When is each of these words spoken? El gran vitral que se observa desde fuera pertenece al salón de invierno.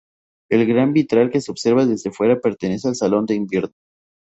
El 0.49 0.65
gran 0.65 0.93
vitral 0.93 1.29
que 1.29 1.39
se 1.41 1.51
observa 1.51 1.85
desde 1.85 2.09
fuera 2.09 2.39
pertenece 2.41 2.87
al 2.87 2.95
salón 2.95 3.27
de 3.27 3.35
invierno. 3.35 3.75